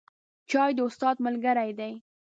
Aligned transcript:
چای 0.49 0.71
د 0.77 0.79
استاد 0.87 1.15
ملګری 1.25 1.71
دی 1.79 1.93